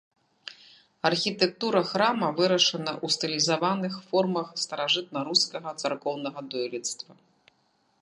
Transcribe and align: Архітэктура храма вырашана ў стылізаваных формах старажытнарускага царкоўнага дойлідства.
Архітэктура 1.09 1.81
храма 1.91 2.31
вырашана 2.41 2.93
ў 3.05 3.17
стылізаваных 3.17 3.93
формах 4.09 4.47
старажытнарускага 4.65 5.69
царкоўнага 5.83 6.39
дойлідства. 6.57 7.11